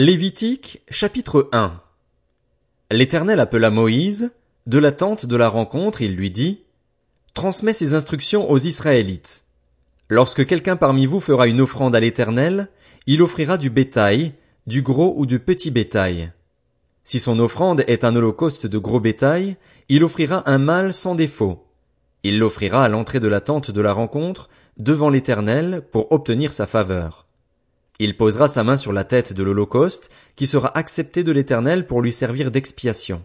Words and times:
Lévitique, 0.00 0.80
chapitre 0.88 1.48
1 1.50 1.72
L'Éternel 2.92 3.40
appela 3.40 3.68
Moïse, 3.70 4.30
de 4.68 4.78
la 4.78 4.92
tente 4.92 5.26
de 5.26 5.34
la 5.34 5.48
rencontre, 5.48 6.02
il 6.02 6.14
lui 6.14 6.30
dit, 6.30 6.60
Transmets 7.34 7.72
ces 7.72 7.94
instructions 7.94 8.48
aux 8.48 8.60
Israélites. 8.60 9.42
Lorsque 10.08 10.46
quelqu'un 10.46 10.76
parmi 10.76 11.04
vous 11.04 11.18
fera 11.18 11.48
une 11.48 11.60
offrande 11.60 11.96
à 11.96 12.00
l'Éternel, 12.00 12.68
il 13.08 13.22
offrira 13.22 13.58
du 13.58 13.70
bétail, 13.70 14.34
du 14.68 14.82
gros 14.82 15.14
ou 15.16 15.26
du 15.26 15.40
petit 15.40 15.72
bétail. 15.72 16.30
Si 17.02 17.18
son 17.18 17.40
offrande 17.40 17.82
est 17.88 18.04
un 18.04 18.14
holocauste 18.14 18.68
de 18.68 18.78
gros 18.78 19.00
bétail, 19.00 19.56
il 19.88 20.04
offrira 20.04 20.48
un 20.48 20.58
mâle 20.58 20.94
sans 20.94 21.16
défaut. 21.16 21.66
Il 22.22 22.38
l'offrira 22.38 22.84
à 22.84 22.88
l'entrée 22.88 23.18
de 23.18 23.26
la 23.26 23.40
tente 23.40 23.72
de 23.72 23.80
la 23.80 23.94
rencontre, 23.94 24.48
devant 24.76 25.10
l'Éternel, 25.10 25.82
pour 25.90 26.12
obtenir 26.12 26.52
sa 26.52 26.68
faveur. 26.68 27.27
Il 27.98 28.16
posera 28.16 28.46
sa 28.46 28.62
main 28.62 28.76
sur 28.76 28.92
la 28.92 29.04
tête 29.04 29.32
de 29.32 29.42
l'Holocauste, 29.42 30.10
qui 30.36 30.46
sera 30.46 30.76
accepté 30.76 31.24
de 31.24 31.32
l'Éternel 31.32 31.86
pour 31.86 32.00
lui 32.00 32.12
servir 32.12 32.50
d'expiation. 32.50 33.24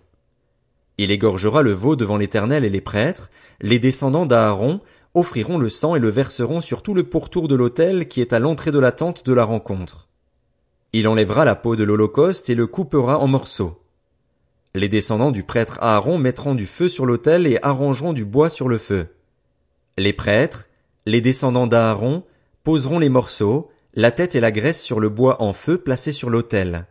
Il 0.98 1.12
égorgera 1.12 1.62
le 1.62 1.73
veau 1.73 1.95
devant 1.95 2.18
l'Éternel 2.18 2.64
et 2.64 2.70
les 2.70 2.81
prêtres, 2.81 3.30
les 3.62 3.80
descendants 3.80 4.26
d'Aaron, 4.26 4.81
offriront 5.14 5.58
le 5.58 5.70
sang 5.70 5.95
et 5.95 6.00
le 6.00 6.09
verseront 6.09 6.62
sur 6.62 6.81
tout 6.81 6.94
le 6.94 7.04
pourtour 7.04 7.48
de 7.48 7.55
l'autel 7.55 8.08
qui 8.08 8.22
est 8.22 8.34
à 8.34 8.40
l'entrée 8.40 8.72
de 8.72 8.80
la 8.80 8.91
tente 8.91 9.26
de 9.26 9.34
la 9.34 9.44
rencontre. 9.44 10.08
Il 10.92 11.08
enlèvera 11.08 11.45
la 11.45 11.55
peau 11.55 11.76
de 11.76 11.84
l'Holocauste 11.84 12.50
et 12.50 12.55
le 12.55 12.67
coupera 12.67 13.20
en 13.20 13.28
morceaux. 13.28 13.80
Les 14.76 14.90
descendants 14.90 15.31
du 15.31 15.44
prêtre 15.44 15.78
Aaron 15.81 16.17
mettront 16.17 16.55
du 16.55 16.66
feu 16.66 16.90
sur 16.90 17.05
l'autel 17.05 17.45
et 17.45 17.59
arrangeront 17.62 18.14
du 18.14 18.26
bois 18.26 18.50
sur 18.50 18.67
le 18.67 18.80
feu. 18.80 19.08
Les 19.98 20.14
prêtres, 20.14 20.67
les 21.05 21.22
descendants 21.22 21.67
d'Aaron, 21.67 22.23
poseront 22.64 22.98
les 22.98 23.09
morceaux, 23.09 23.70
la 23.96 24.12
tête 24.12 24.36
et 24.36 24.40
la 24.40 24.52
graisse 24.52 24.82
sur 24.82 25.00
le 25.00 25.10
bois 25.10 25.42
en 25.42 25.54
feu 25.54 25.78
placé 25.78 26.12
sur 26.12 26.30
l'autel. 26.30 26.88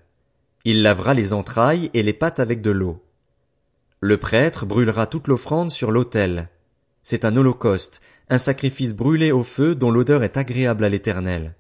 Il 0.65 0.83
lavera 0.83 1.15
les 1.15 1.33
entrailles 1.33 1.91
et 1.95 2.03
les 2.03 2.13
pattes 2.13 2.39
avec 2.39 2.63
de 2.63 2.71
l'eau. 2.71 3.03
Le 4.01 4.19
prêtre 4.19 4.67
brûlera 4.67 5.07
toute 5.07 5.27
l'offrande 5.27 5.71
sur 5.71 5.91
l'autel. 5.91 6.49
C'est 7.03 7.25
un 7.25 7.37
holocauste, 7.37 8.01
un 8.29 8.39
sacrifice 8.39 8.95
brûlé 8.95 9.33
au 9.33 9.43
feu 9.43 9.75
dont 9.75 9.91
l'odeur 9.91 10.23
est 10.23 10.37
agréable 10.37 10.85
à 10.85 10.89
l'éternel. 10.89 11.57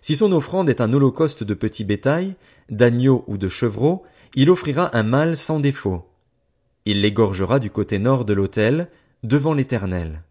Si 0.00 0.16
son 0.16 0.32
offrande 0.32 0.70
est 0.70 0.80
un 0.80 0.92
holocauste 0.92 1.44
de 1.44 1.54
petit 1.54 1.84
bétail, 1.84 2.36
d'agneau 2.70 3.24
ou 3.26 3.36
de 3.36 3.48
chevreau, 3.48 4.04
il 4.34 4.48
offrira 4.48 4.96
un 4.96 5.02
mâle 5.02 5.36
sans 5.36 5.60
défaut. 5.60 6.08
Il 6.86 7.02
l'égorgera 7.02 7.58
du 7.58 7.70
côté 7.70 7.98
nord 7.98 8.24
de 8.24 8.32
l'autel, 8.32 8.88
devant 9.22 9.52
l'éternel. 9.52 10.22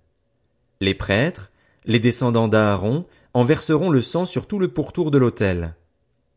Les 0.80 0.96
prêtres, 0.96 1.52
les 1.86 2.00
descendants 2.00 2.48
d'Aaron, 2.48 3.06
en 3.34 3.44
verseront 3.44 3.90
le 3.90 4.02
sang 4.02 4.26
sur 4.26 4.48
tout 4.48 4.60
le 4.60 4.68
pourtour 4.68 5.12
de 5.12 5.18
l'autel. 5.18 5.76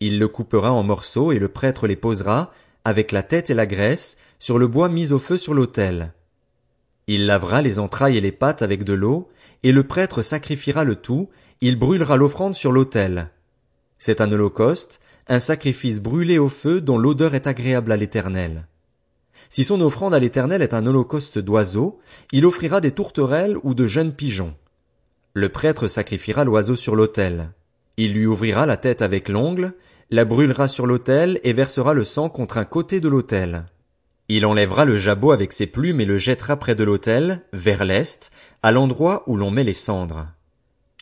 Il 0.01 0.19
le 0.19 0.29
coupera 0.29 0.73
en 0.73 0.83
morceaux 0.83 1.33
et 1.33 1.39
le 1.39 1.49
prêtre 1.49 1.87
les 1.87 1.97
posera, 1.97 2.53
avec 2.85 3.13
la 3.13 3.23
tête 3.23 3.51
et 3.51 3.55
la 3.55 3.67
graisse, 3.67 4.17
sur 4.39 4.59
le 4.59 4.67
bois 4.67 4.89
mis 4.89 5.13
au 5.13 5.19
feu 5.19 5.39
sur 5.39 5.55
l'autel. 5.55 6.13
Il 7.07 7.27
lavera 7.27 7.63
les 7.63 7.79
entrailles 7.79 8.17
et 8.17 8.21
les 8.21 8.33
pattes 8.33 8.63
avec 8.63 8.85
de 8.85 8.93
l'eau, 8.93 9.29
et 9.63 9.73
le 9.73 9.85
prêtre 9.85 10.23
sacrifiera 10.23 10.85
le 10.85 10.97
tout, 10.97 11.29
il 11.61 11.79
brûlera 11.79 12.17
l'offrande 12.17 12.55
sur 12.55 12.73
l'autel. 12.73 13.31
C'est 13.99 14.21
un 14.21 14.31
holocauste, 14.31 15.01
un 15.29 15.41
sacrifice 15.41 16.01
brûlé 16.01 16.39
au 16.39 16.49
feu 16.49 16.81
dont 16.81 16.99
l'odeur 16.99 17.35
est 17.35 17.47
agréable 17.47 17.93
à 17.93 17.97
l'éternel. 17.97 18.67
Si 19.49 19.65
son 19.65 19.81
offrande 19.81 20.15
à 20.15 20.19
l'éternel 20.19 20.63
est 20.63 20.75
un 20.75 20.87
holocauste 20.87 21.39
d'oiseaux, 21.39 21.99
il 22.33 22.45
offrira 22.45 22.81
des 22.81 22.91
tourterelles 22.91 23.57
ou 23.63 23.75
de 23.75 23.87
jeunes 23.87 24.13
pigeons. 24.13 24.55
Le 25.37 25.49
prêtre 25.49 25.89
sacrifiera 25.89 26.45
l'oiseau 26.45 26.77
sur 26.77 26.95
l'autel. 26.95 27.51
Il 27.97 28.15
lui 28.15 28.25
ouvrira 28.25 28.67
la 28.67 28.77
tête 28.77 29.03
avec 29.03 29.29
l'ongle, 29.29 29.75
la 30.11 30.25
brûlera 30.25 30.69
sur 30.69 30.87
l'autel 30.87 31.41
et 31.43 31.53
versera 31.53 31.93
le 31.93 32.05
sang 32.05 32.29
contre 32.29 32.57
un 32.57 32.65
côté 32.65 33.01
de 33.01 33.09
l'autel. 33.09 33.67
Il 34.29 34.47
enlèvera 34.47 34.85
le 34.85 34.97
jabot 34.97 35.33
avec 35.33 35.53
ses 35.53 35.67
plumes 35.67 36.01
et 36.01 36.05
le 36.05 36.19
jettera 36.19 36.57
près 36.57 36.77
de 36.77 36.85
l'autel, 36.85 37.43
vers 37.53 37.85
l'est, 37.85 38.31
à 38.63 38.71
l'endroit 38.71 39.25
où 39.27 39.37
l'on 39.37 39.51
met 39.51 39.65
les 39.65 39.73
cendres. 39.73 40.29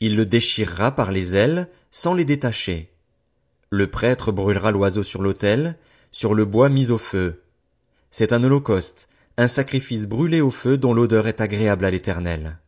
Il 0.00 0.16
le 0.16 0.24
déchirera 0.24 0.92
par 0.92 1.12
les 1.12 1.36
ailes, 1.36 1.68
sans 1.90 2.14
les 2.14 2.24
détacher. 2.24 2.90
Le 3.68 3.86
prêtre 3.88 4.32
brûlera 4.32 4.70
l'oiseau 4.70 5.02
sur 5.02 5.20
l'autel, 5.20 5.76
sur 6.10 6.32
le 6.32 6.46
bois 6.46 6.70
mis 6.70 6.90
au 6.90 6.98
feu. 6.98 7.42
C'est 8.10 8.32
un 8.32 8.42
holocauste, 8.42 9.10
un 9.36 9.46
sacrifice 9.46 10.06
brûlé 10.06 10.40
au 10.40 10.50
feu 10.50 10.78
dont 10.78 10.94
l'odeur 10.94 11.26
est 11.28 11.42
agréable 11.42 11.84
à 11.84 11.90
l'éternel. 11.90 12.58